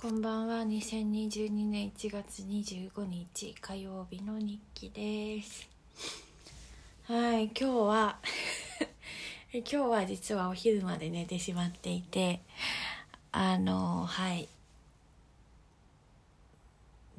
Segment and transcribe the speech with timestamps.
[0.00, 0.62] こんばんは。
[0.62, 5.68] 2022年1月25日火曜日の日記です。
[7.02, 8.18] はい今日は
[9.50, 12.40] 今日は実はお昼まで寝てしまっていて
[13.32, 14.48] あのはい。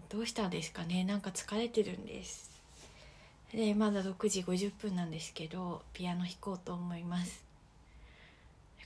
[0.08, 1.04] どうしたんですかね？
[1.04, 2.50] なんか疲れてるんです。
[3.52, 7.44] でまだ6時50分なんですけどピアノ弾こうと思います。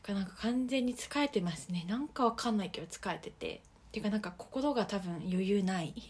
[0.07, 1.85] なんか完全に疲れてますね。
[1.87, 3.61] なんかわかんないけど疲れてて。
[3.93, 5.93] ていうかなんか心が多分余裕ない。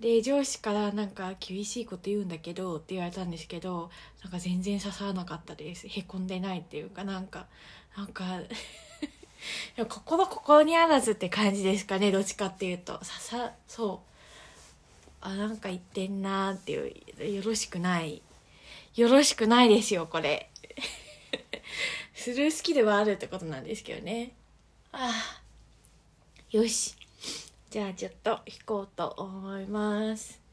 [0.00, 3.90] で上司からなんか厳しいこと言うんだけどって言われたんですけど
[4.22, 5.86] なんか全然刺さらなかったです。
[5.86, 7.46] へこんでないっていうかなんか
[7.96, 8.42] なんか
[9.88, 12.94] 心心にあらずって感じですかねどっちかっていうと。
[12.94, 14.16] 刺さそう。
[15.20, 18.22] あなんか言ってんなーっていうよろしくない。
[18.96, 20.50] よろしくないですよこれ。
[22.12, 24.32] スルー好きではあるってことなんですけどね。
[24.90, 25.45] ああ
[26.52, 26.94] よし。
[27.70, 30.45] じゃあちょっと弾こうと思います。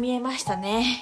[0.00, 0.99] 見えましたね。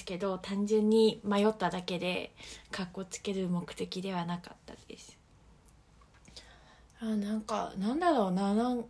[0.00, 2.32] すけど単純に迷っただけで
[2.70, 5.18] かっこつける目的ではなかったです。
[7.00, 8.86] あなんかなんだろうななん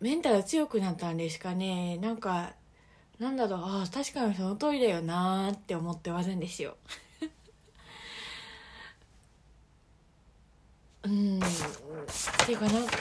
[0.00, 1.98] メンタル強くなったんですかね。
[1.98, 2.52] なんか
[3.18, 6.76] なんだろうあ確かにその通りだよなーって思って終わるんですよ。
[11.02, 11.38] うん。
[11.38, 11.40] っ
[12.46, 12.96] ていうかなんか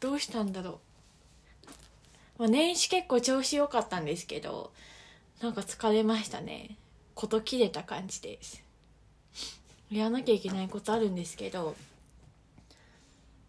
[0.00, 0.80] どうしたんだろ
[2.38, 4.72] う、まあ、年始結構調子良かったんですけど
[5.40, 6.76] なんか疲れましたね。
[7.14, 8.62] こと切れた感じです。
[9.90, 11.76] やらなきゃいけないことあるんですけど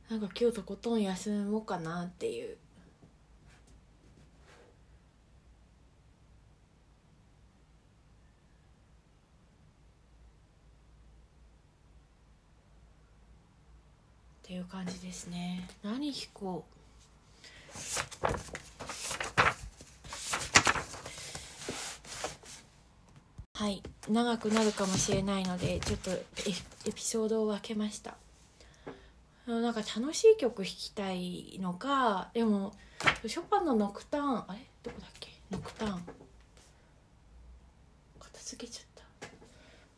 [0.10, 2.58] なんか今日とことん休もうかなっていう。
[14.44, 15.68] っていう感じですね。
[15.82, 16.76] 何弾こう。
[23.58, 23.82] はい。
[24.10, 28.16] 長くなるかもしれないのでちょっとエピソードを分けました。
[29.48, 32.74] あのなんか楽しい曲弾きたいのかでも
[33.26, 34.60] ショパンのノクターンあれ？
[34.84, 35.30] どこだっけ？
[35.52, 36.02] ノクターン。
[38.20, 38.86] 片付けちゃっ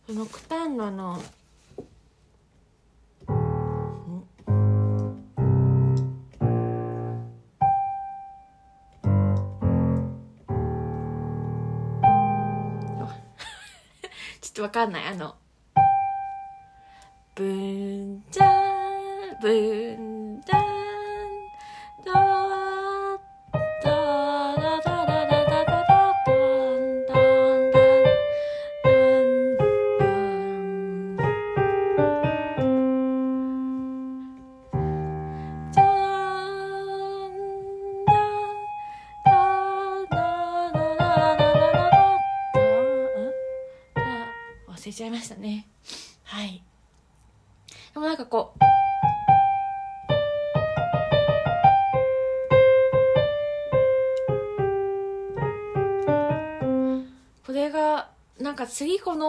[0.08, 0.14] た。
[0.14, 1.24] ノクターンのあの
[14.58, 15.06] とわかんない。
[15.06, 15.36] あの
[17.36, 20.17] ブーンジャーブーン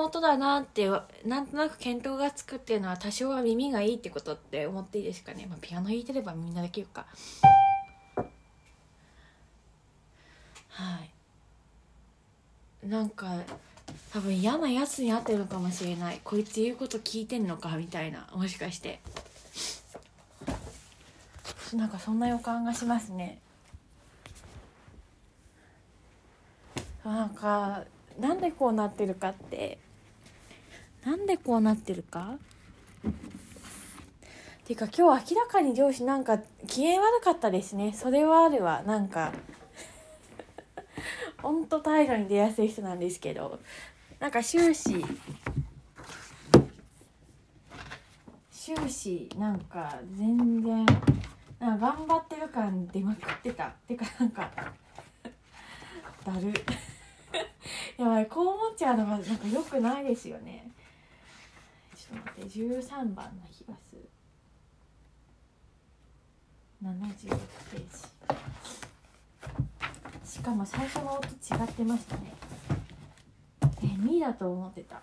[0.09, 0.91] 音だなって
[1.25, 7.07] なんとなく見当がつくっていうのは多少は耳がいいってことって思っていいですかね、まあ、ピアノ弾いてればみんなできるか。
[10.71, 11.01] は
[12.83, 12.87] い。
[12.87, 13.27] なんか
[14.13, 16.21] 多分嫌なやつに会ってるかもしれない。
[16.25, 18.29] こいつ言うこと聞いてんのかみたいな。
[18.33, 19.01] もしかして。
[21.75, 23.41] なんかそんな予感がしますね。
[27.05, 27.85] なんか
[28.19, 29.79] なんでこうなってるかって。
[31.05, 32.39] なんでこうなってるか？
[33.07, 37.93] っていうか今日明らかに上司なんか機嫌悪かったですね。
[37.93, 38.83] それはあるわ。
[38.83, 39.33] なんか
[41.41, 43.59] ほんと態度に出やすい人なんですけど。
[44.21, 45.05] なんか終始
[48.51, 50.85] 終始なんか全然
[51.61, 53.67] なんか頑張ってる感出まくってた。
[53.87, 54.51] てかなんか
[56.27, 56.53] だる。
[57.97, 60.69] やばいこう思っちゃうのがなんか良くないですよね。
[62.09, 63.97] ちょっと待って13番の日が数
[66.83, 67.37] 76
[67.71, 67.81] ペー
[70.25, 70.31] ジ。
[70.31, 71.31] しかも最初の音違
[71.65, 72.35] ってましたね。
[73.83, 75.03] え2だと思ってた。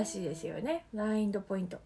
[0.00, 0.86] らしいですよね。
[0.92, 1.78] 難易度ポイント。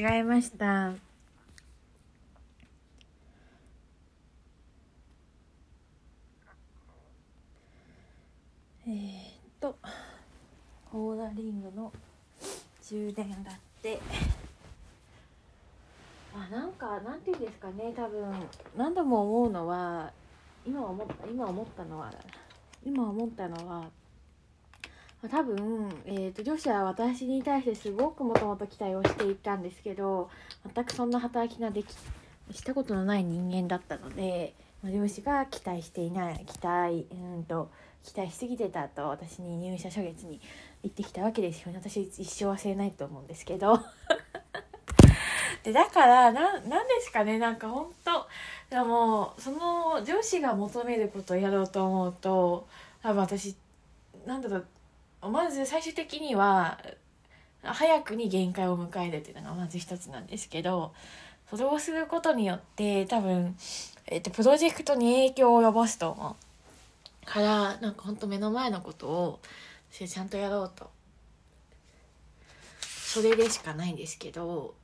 [0.00, 0.94] 違えました。
[8.86, 8.94] えー、っ
[9.60, 9.76] と
[10.94, 11.92] オーダーリングの
[12.82, 14.00] 充電だって
[16.34, 18.32] あなんかなんていうんですかね多分。
[18.74, 20.10] 何度も思うのは
[20.66, 22.10] 今思った今思ったのは
[22.86, 23.90] 今思ったのは
[25.28, 30.30] 多分、えーと、上司は私に対してすごくもともと期待をしていたんですけど
[30.74, 31.94] 全くそんな働きができ
[32.52, 37.70] したことのない人間だったので、上司が期待していない期待うんと
[38.02, 40.40] 期待しすぎてたと私に入社初月に
[40.82, 41.80] 言ってきたわけですよね。
[41.82, 43.78] 私一生忘れないと思うんですけど。
[45.62, 47.38] でだからななんですかね。
[47.38, 48.26] なんか本当
[48.70, 52.66] でもその上司が求めることをやろうと思うと
[53.02, 53.54] 多分私
[54.24, 54.66] なんだろう
[55.22, 56.78] まず最終的には
[57.62, 60.94] 早くに限界を迎えるっていうのがまず一つなんですけど
[61.50, 63.56] それをすることによって多分、
[64.06, 66.36] えっと、プロジェクトに影響を及ぼすと思
[67.22, 69.40] うからなんかほんと目の前のことを
[69.90, 70.90] ちゃんとやろうと。
[72.80, 74.76] それでしかないんですけど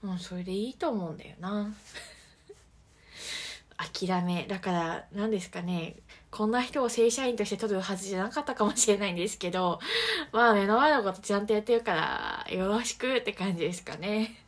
[0.00, 1.74] もうそれでいいと思うんだよな。
[3.76, 4.46] 諦め。
[4.46, 5.96] だから何ですかね。
[6.32, 9.78] こんな人を正社員として取るはずじゃなかったかもしれないんですけど、
[10.32, 14.41] まあ目の前のことちゃんとやってるから、よろしくって感じですかね。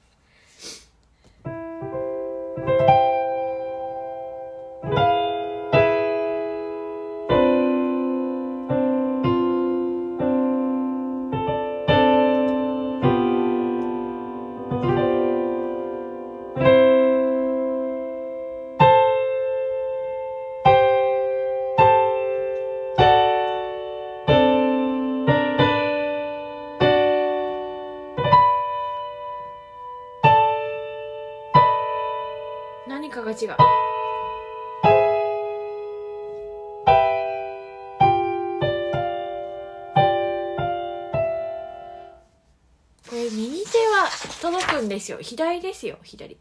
[45.04, 45.18] ですよ。
[45.20, 46.38] 左ですよ左。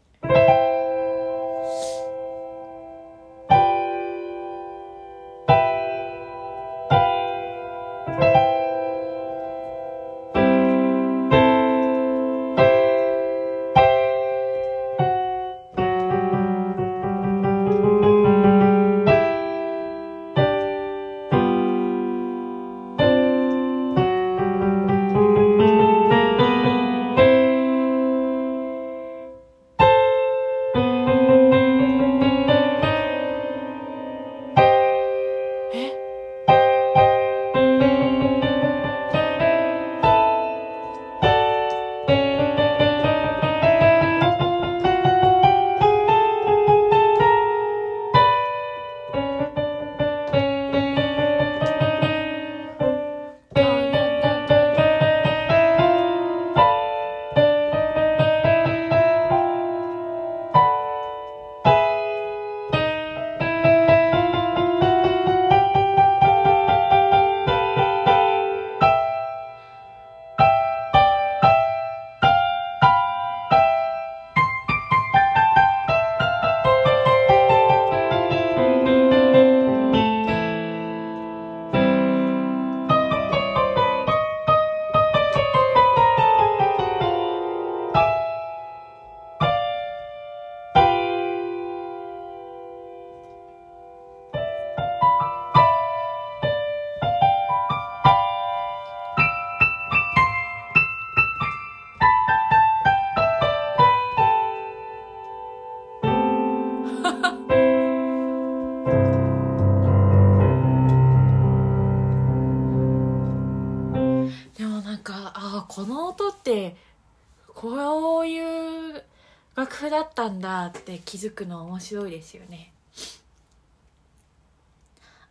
[121.14, 122.72] 気づくの面白いですよね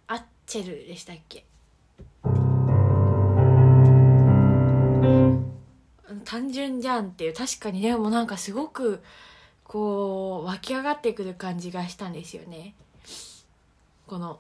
[0.08, 1.44] アッチェルでしたっけ？
[6.24, 9.04] 単純じゃんっていう確かにでもなんかすごく
[9.66, 12.76] こう湧き上がってくる感じがしたんですよね
[14.08, 14.40] この。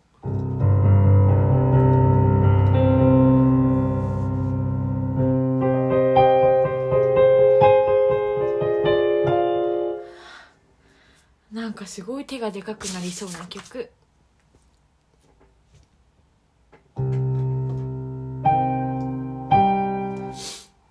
[11.84, 13.91] かすごい手がでかくなりそうな曲。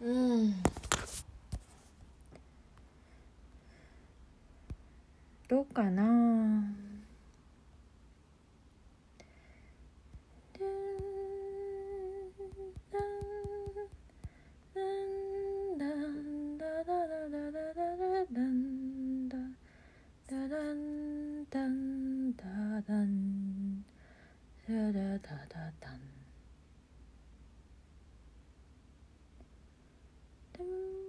[0.01, 0.13] う
[0.49, 0.55] ん。
[5.49, 6.03] どうかな
[20.33, 22.45] ダダンダンダ
[22.89, 23.85] ダン
[24.67, 26.01] ダダダダダン
[30.53, 31.03] ダン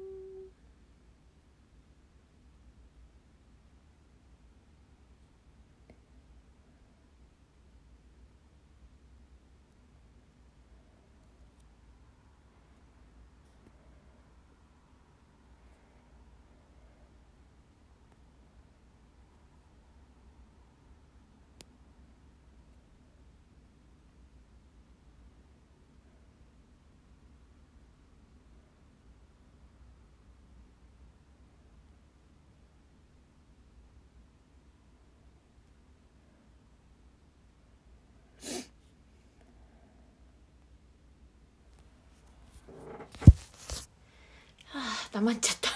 [45.13, 45.69] 黙っちゃった。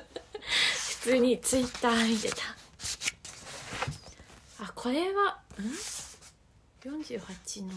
[0.00, 2.36] 普通にツイッター見てた。
[4.64, 5.64] あこれはん
[6.82, 7.72] ？48の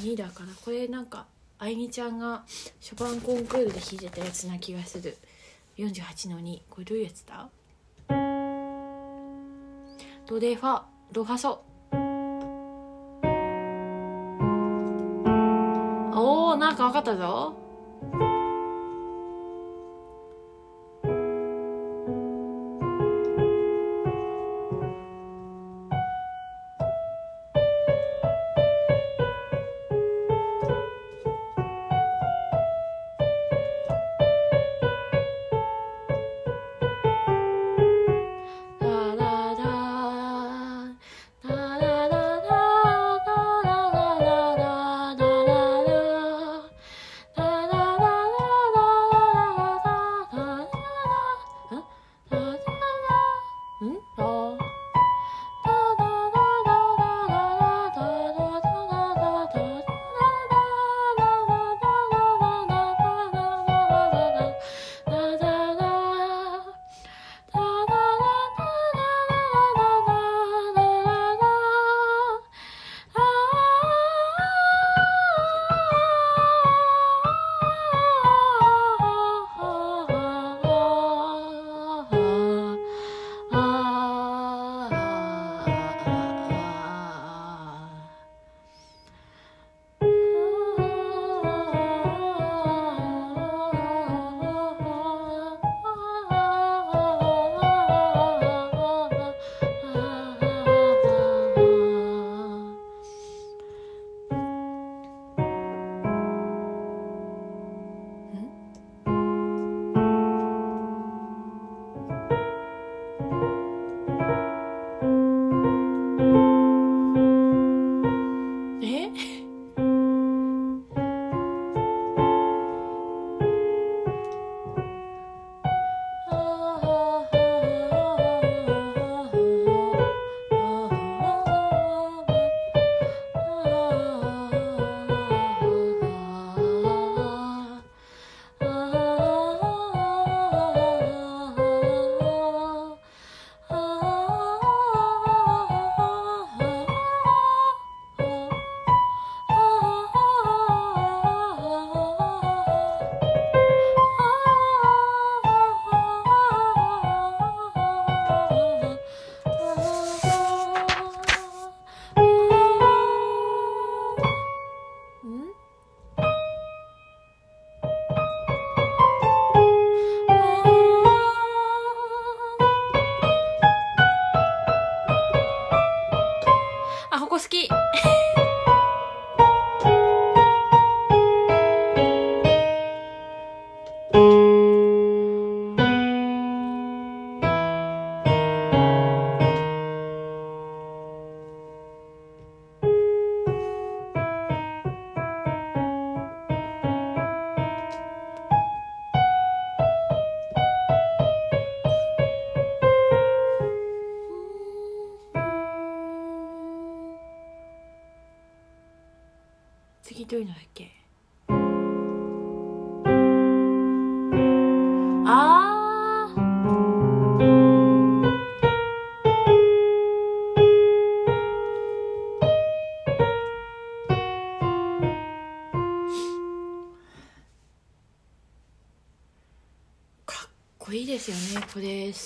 [0.00, 1.26] 2だからこれなんか
[1.60, 2.44] あいみちゃんが
[2.80, 5.16] ショパンコンクールで弾いてたやつな気がする。
[5.76, 7.48] 48の2これどういうやつだ？
[10.26, 11.62] ドレファドファソ。
[16.12, 17.67] おおなんか分かったぞ。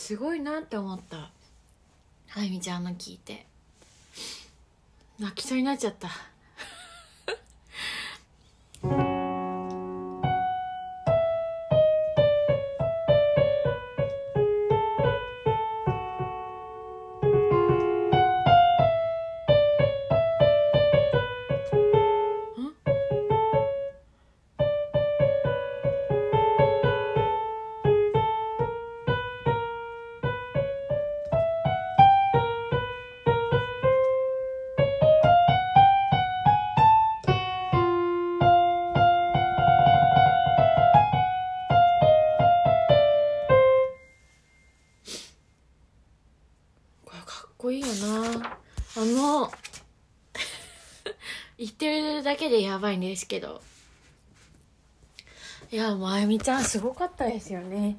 [0.03, 1.31] すごいなって思った。
[2.35, 3.47] あゆみちゃんの聞いて。
[5.21, 6.11] 泣きそうになっちゃった
[51.63, 53.63] 言ってるだけでやばいんですけど。
[55.71, 57.99] いやもうあゆみちゃんすごかったですよね。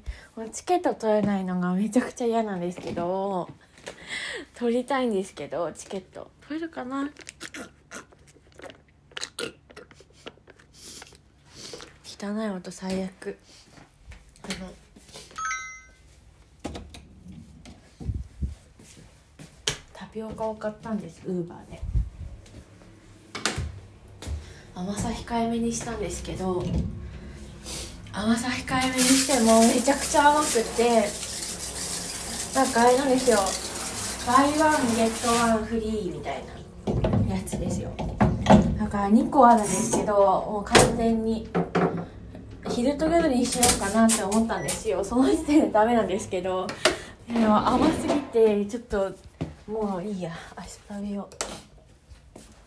[0.52, 3.48] チケット取れないのがめちゃくちゃ嫌なんですけど。
[4.54, 6.30] 取りたいんですけどチケット。
[6.46, 7.10] 取れるかな？
[12.04, 13.38] 汚い音最悪。
[14.42, 14.70] あの。
[19.94, 21.80] タピオカを買ったんですウーバーで。
[24.74, 26.64] 甘さ控えめにしたんですけど
[28.12, 31.08] 甘さ控えめにしてもめちゃくちゃ甘くて
[32.54, 33.38] なんかあれなんですよ。
[34.26, 36.42] バイワンゲットワンフリーみたい
[37.28, 37.90] なやつですよ。
[38.78, 41.48] だから2個あるんですけどもう完全に
[42.68, 45.04] 昼と夜にしようかなって思ったんですよ。
[45.04, 46.66] その時点でダメなんですけど
[47.28, 49.12] でも甘すぎてちょっと
[49.66, 51.63] もういいや明日食べよう。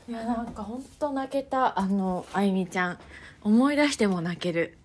[0.09, 1.77] いやなんかほんと泣けた。
[1.77, 2.99] あのあゆみちゃん。
[3.43, 4.77] 思い出しても泣ける。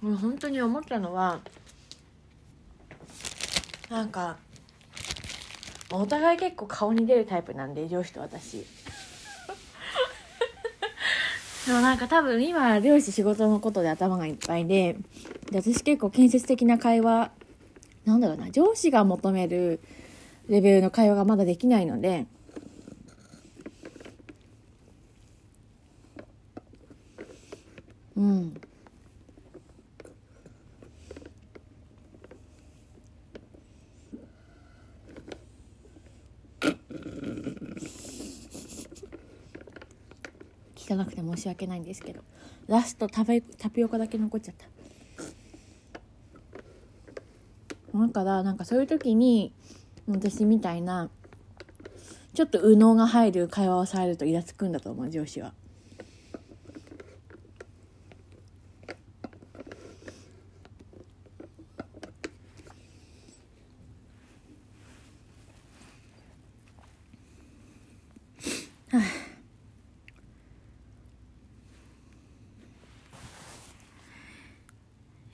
[0.00, 1.40] もう本当に思ったのは
[3.90, 4.38] なんか
[5.92, 8.66] お互い結構顔に出るタイプなんで上司と私。
[11.66, 14.96] でもなんか多分今漁師仕事のことで頭がいっぱいで
[15.50, 17.30] で私結構建設的な会話
[18.04, 19.80] なんだろうな上司が求める
[20.48, 22.26] レベルの会話がまだできないので
[28.16, 28.60] うん。
[40.90, 42.22] 汚くて申し訳ないんですけど
[42.66, 44.66] ラストタベタピオカだけ残っちゃった
[47.98, 49.52] だからなんかそういう時に
[50.08, 51.10] 私みたいな
[52.34, 55.40] ちょっと右脳が入る会話をされるとイラつくんだと思う上司。
[55.40, 55.52] は
[68.92, 69.30] あ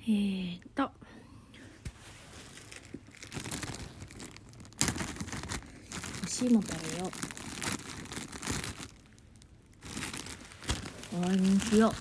[0.09, 0.88] えー、っと
[6.22, 7.11] 干し芋食べよ
[11.12, 11.92] う終わりにしよう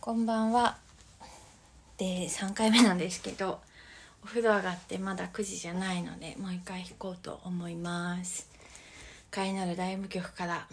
[0.00, 0.78] こんばんは
[1.98, 3.60] で3回目なんですけど
[4.22, 8.48] お風呂上がってまだ9時じゃないのでもう一回弾こうと思います。
[9.30, 10.66] かいなる大無曲から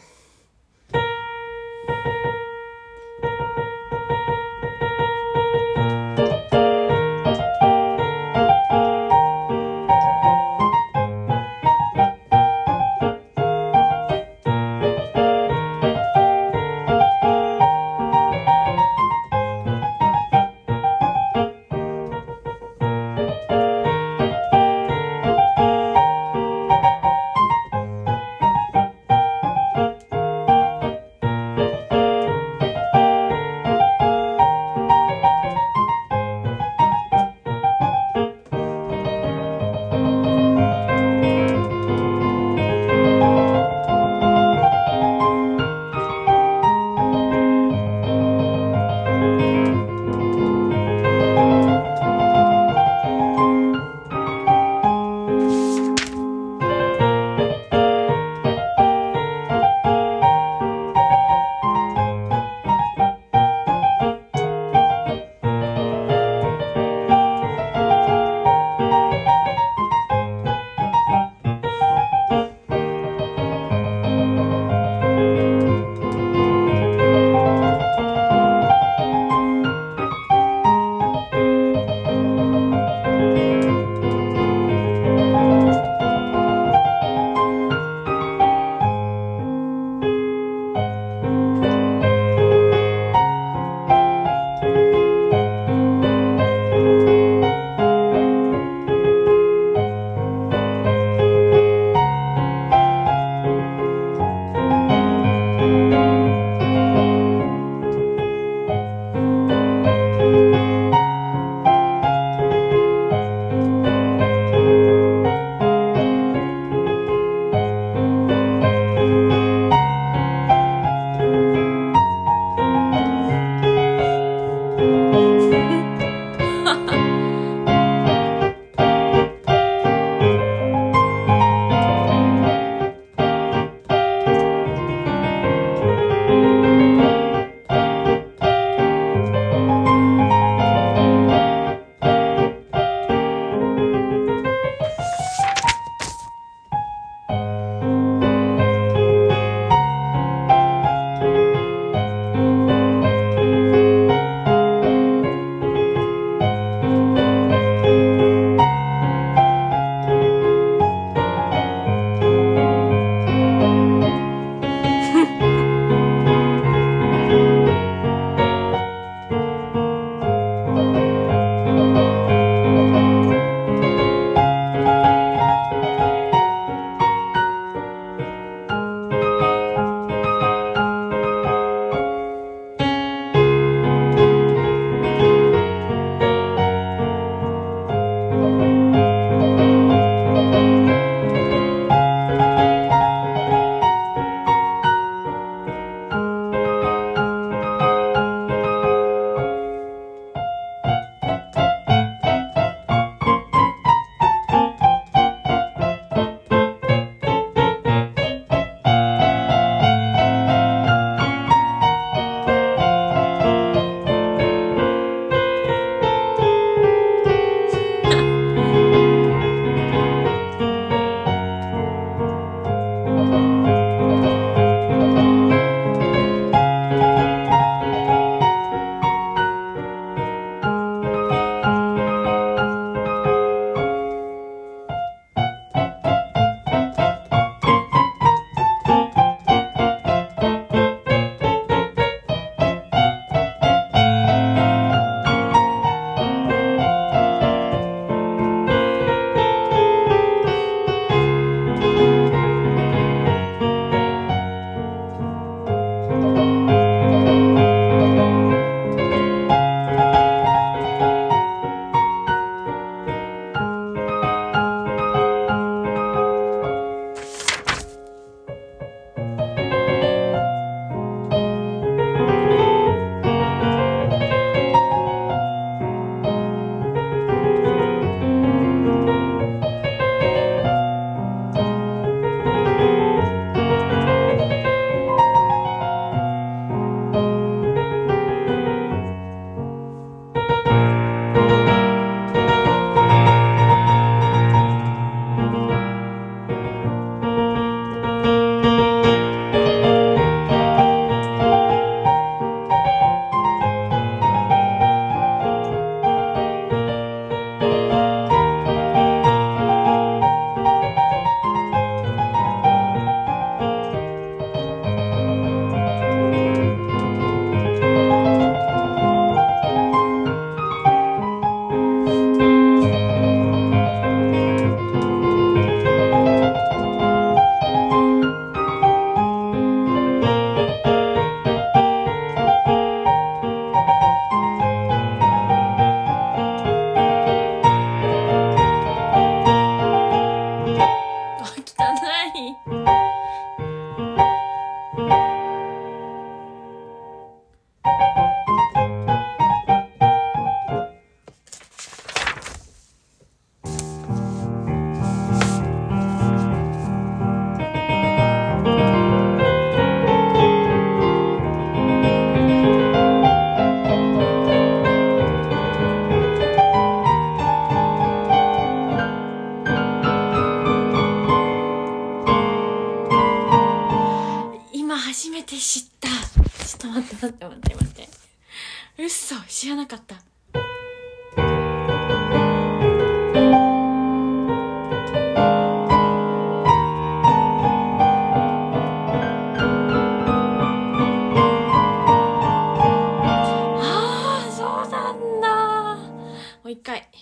[396.73, 397.12] 一回。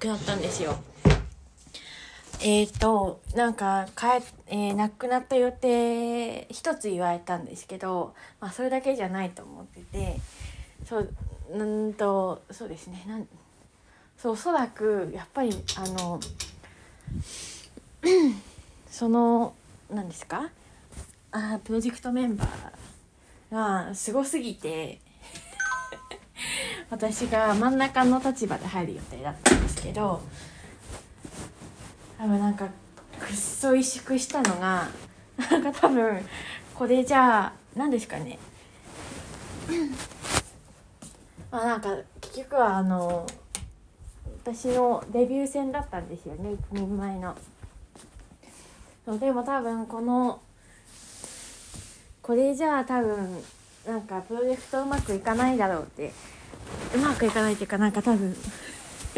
[0.00, 0.76] くなったんですよ。
[2.42, 10.16] えっ、ー、となんかかえ、えー、なくなった予定一つ言われたんですけど、まあ、それだけじゃないと思ってて
[10.86, 11.12] そう
[11.52, 13.28] うんとそうですねなん
[14.16, 16.18] そうおそらくやっぱりあの
[18.90, 19.54] その
[19.90, 20.50] 何ですか？
[21.32, 23.54] あプロジェクトメンバー
[23.88, 24.98] がすごすぎて
[26.90, 30.20] 私が真ん中の立場で入る予定だったんですけど
[32.18, 32.66] 多分なんか
[33.18, 34.88] くっそ萎縮したのが
[35.50, 36.20] なんか多分
[36.74, 38.38] これじゃあ何ですかね
[41.50, 43.26] まあなんか結局はあの
[44.44, 47.36] 私のデビュー戦だったんですよね1人前の。
[49.04, 50.40] そうでも多分この
[52.22, 53.42] これじゃあ多分
[53.86, 56.12] なんかプロジェクトうまくいかないだろうって
[56.94, 58.36] うまくいかないっていうかなんか多分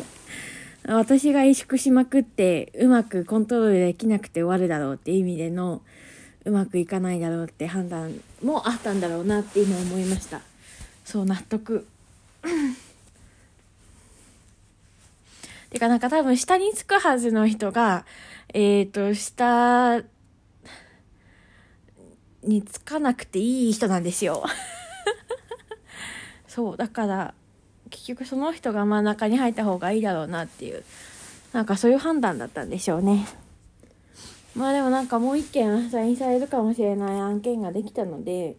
[0.86, 5.82] 私が萎縮しまくってうまくコントロールできなくて終わるだろうっていう意味での
[6.44, 10.40] うまくいかないだろうって判断もあったんだろうなって今思いました。
[11.04, 11.86] そう納得。
[15.70, 18.04] てかなんか多分下につくはずの人が
[18.52, 20.02] えっ、ー、と下
[22.42, 24.44] につかなくていい人なんですよ。
[26.46, 27.34] そうだから
[27.92, 30.82] 結局その人が真ん中に入った方がいいだろうなっていう
[31.52, 33.26] なんかそういう判断だったんでしょうね。
[34.56, 38.56] まあでもなんかもう一件アサインされるかもしれない案件ができたので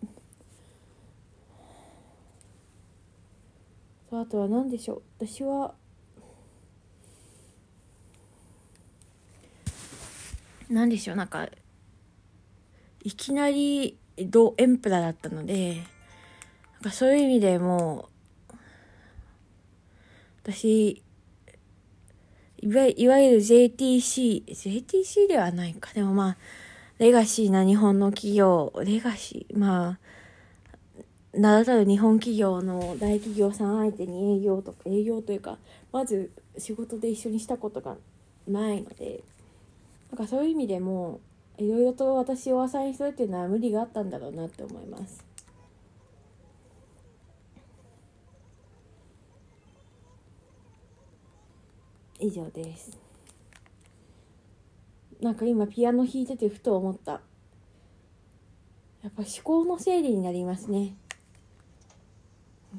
[4.12, 5.26] あとは何でしょう。
[5.26, 5.74] 私は
[10.70, 11.16] 何でしょう。
[11.16, 11.48] なんか
[13.04, 15.84] いきなりドエンプラだったので
[16.74, 18.13] なんかそういう意味でもう
[20.44, 21.02] 私
[22.64, 25.92] いわゆる JTC、JTC ではないか。
[25.94, 26.38] でもまあ、
[26.98, 30.00] レガシーな日本の企業、レガシー、まあ、
[31.34, 35.58] 名だたる日本企業の大企業さん相手に営業とか、営業というか、
[35.92, 37.98] まず仕事で一緒にしたことが
[38.48, 39.22] ないので、
[40.10, 41.20] なんかそういう意味でも、
[41.58, 45.33] いろいろと私をアサインするっていうのは無理があったんだろうなって思います。
[52.24, 52.98] 以上です。
[55.20, 57.20] なんか今ピアノ弾いててふと思った。
[59.04, 60.96] やっぱ思考の整理になりますね。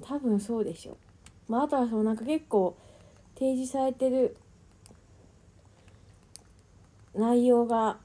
[0.00, 0.96] 多分そうでしょう。
[1.52, 2.74] まああとはそのなんか結構
[3.34, 4.34] 提示されてる
[7.14, 7.98] 内容が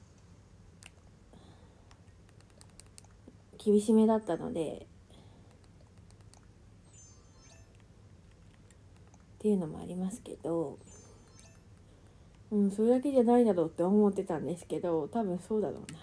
[3.58, 4.86] 厳しめだったので
[9.36, 10.78] っていうのもありますけど。
[12.52, 16.00] うん、それだけじゃないだろうって思ってたんですけど多分そうだろうな。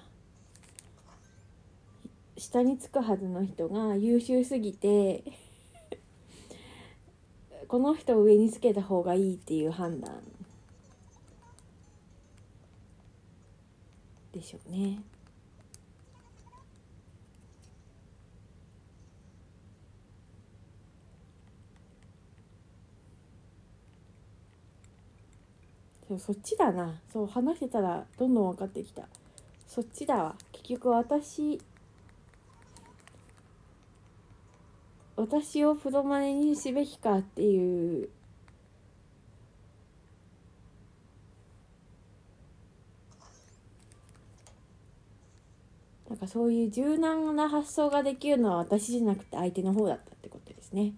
[2.38, 5.24] 下につくはずの人が優秀すぎて
[7.66, 10.22] この人を上につけた方がいいっていう判断
[14.32, 15.03] でしょうね。
[26.09, 29.09] そうそっちだなそう話してたらどんどん分かってきた
[29.66, 31.61] そっちだわ結局私
[35.16, 38.09] 私をプロマネにすべきかっていう
[46.09, 50.84] なんかそういう柔軟な発想ができるのは私じゃなくて相手の方だったってことですね。
[50.84, 50.92] やっ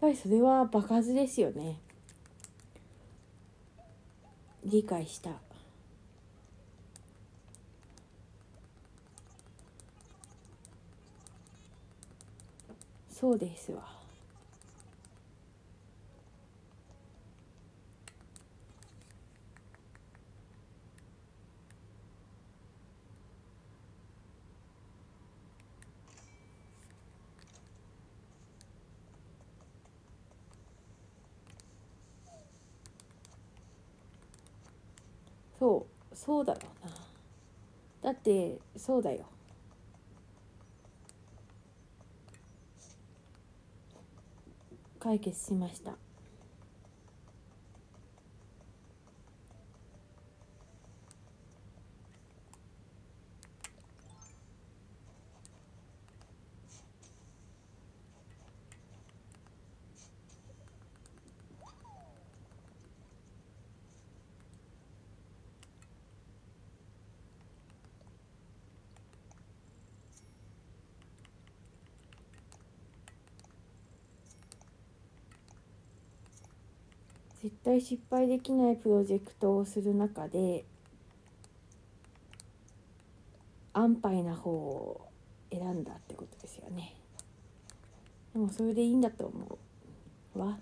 [0.00, 1.80] ぱりそれは場数ですよね。
[4.64, 5.30] 理解した。
[13.10, 13.93] そうですわ。
[35.64, 36.92] そうそうだろうな。
[38.02, 39.24] だってそうだよ。
[45.00, 45.92] 解決しました。
[77.64, 80.64] 対失敗できないプロジェクトをする中で
[83.72, 85.08] 安牌な方を
[85.50, 86.94] 選んだってことですよね。
[88.34, 89.58] でもそれでいいんだと思
[90.34, 90.58] うわ。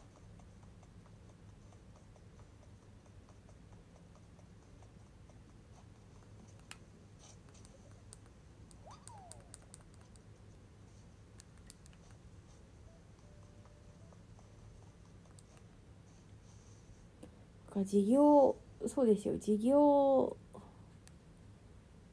[17.82, 18.56] か事業
[18.86, 19.36] そうですよ。
[19.38, 20.36] 事業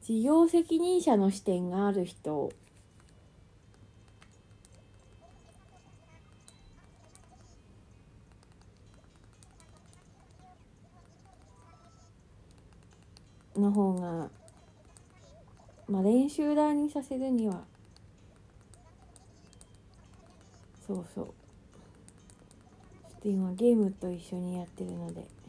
[0.02, 2.52] 事業責任者の視点がある人。
[13.56, 14.30] の方が
[15.86, 17.64] まあ練習台にさせるには。
[20.86, 21.24] そうそう。
[21.24, 21.30] ちょ
[23.18, 25.40] っと今ゲームと一緒にやってるので。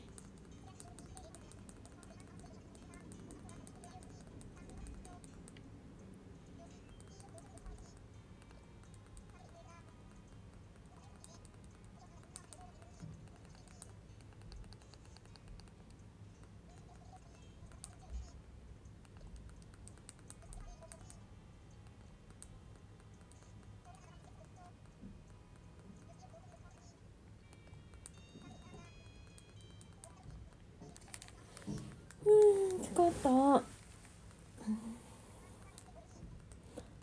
[32.93, 33.63] 疲れた、ま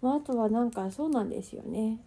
[0.03, 1.99] あ、あとはなんかそうなんですよね。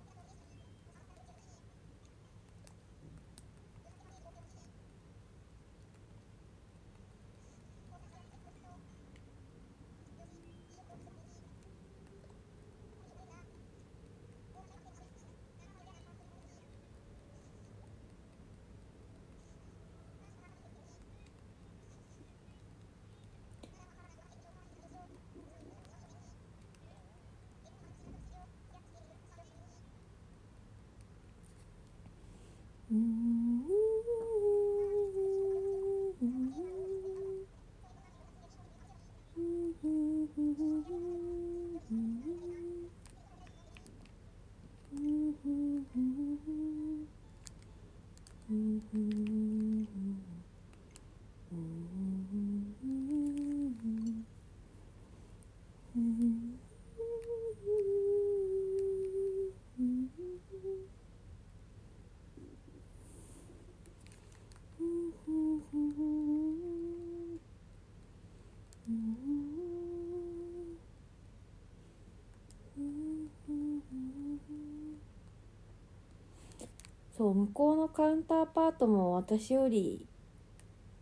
[77.21, 80.07] そう向こうのカウンターパートも私より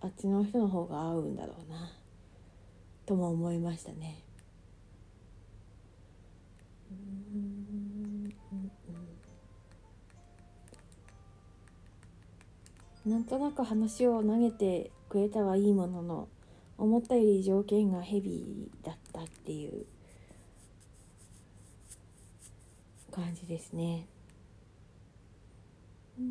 [0.02, 1.94] あっちの人の方が合うんだろうな
[3.06, 4.22] とも思いましたね。
[13.06, 16.28] なんとなく話を投げてくれたはいいものの
[16.78, 19.86] 思ったより条件がヘビーだったっていう
[23.10, 24.06] 感じですね。
[26.20, 26.22] う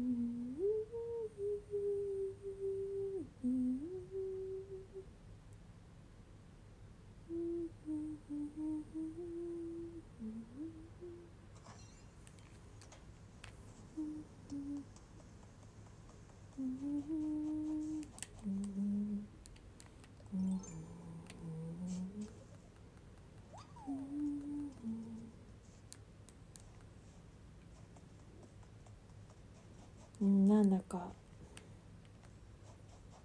[30.24, 31.12] んなんだか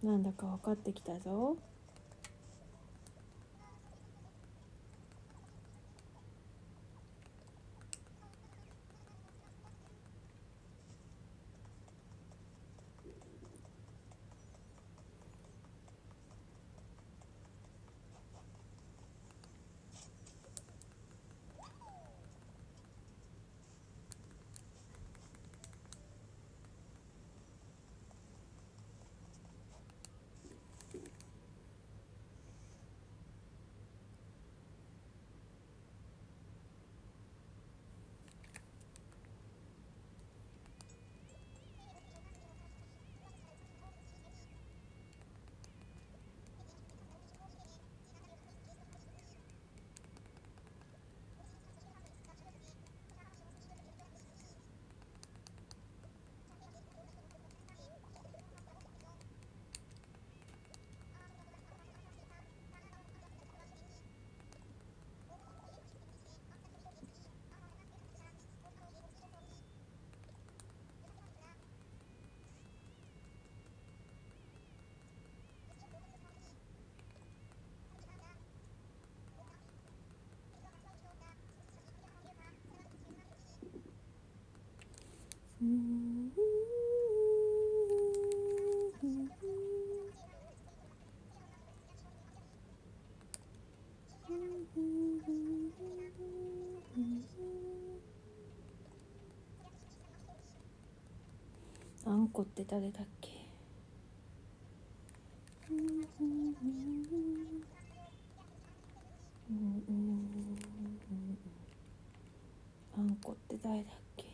[0.04, 1.58] なんだか分かってきたぞ。
[85.64, 86.04] あん。
[102.34, 103.30] こって食べたっけ
[112.98, 113.86] あんこって誰だっ
[114.18, 114.26] け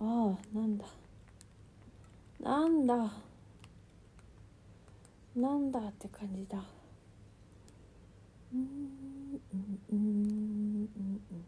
[0.00, 0.86] ああなんだ
[2.40, 2.94] なんだ
[5.36, 6.58] なんだって感じだ
[8.54, 8.60] うん
[9.52, 11.46] うんうんうんうん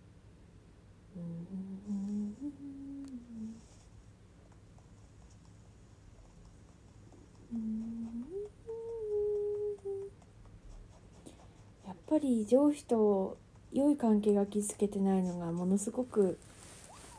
[11.86, 13.38] やっぱり上司と
[13.72, 16.36] 良い関係が築けてないのがものすごく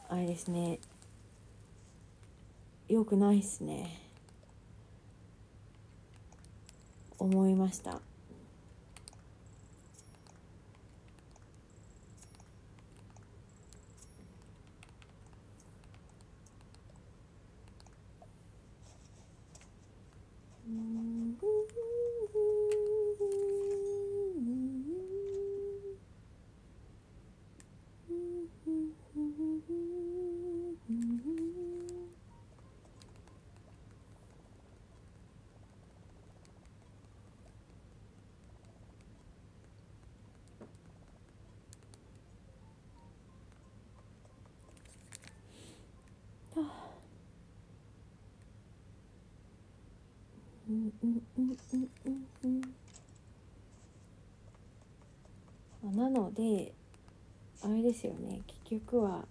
[0.10, 0.80] あれですね。
[2.90, 4.02] 良くないっすね。
[7.18, 8.02] 思いました。
[51.04, 52.26] うんうんうんうん。
[52.44, 52.62] うん
[55.96, 56.74] なので
[57.62, 58.42] あれですよね。
[58.66, 59.26] 結局は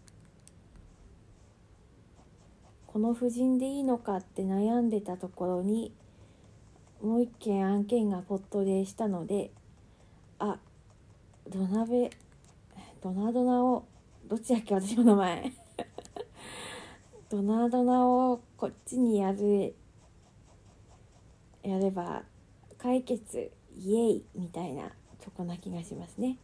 [2.87, 5.93] この婦人でいいのかって悩んでたところに
[7.03, 9.51] もう一件案件がポットでしたので
[10.39, 10.59] あ
[11.49, 12.11] 土鍋
[13.03, 13.85] ドナドナを
[14.27, 15.53] どっちだっけ私の名前。
[17.31, 19.75] ドナドナをこっちにやる
[21.69, 22.23] やれば
[22.79, 24.91] 解決イエイみたいな
[25.23, 26.39] そこな気がしますね。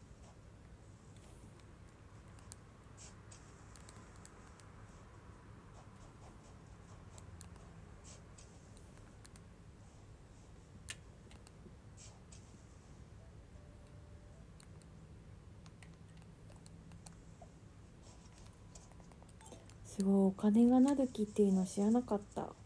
[19.86, 22.63] すごいお金がなる木っていうの知らなかった。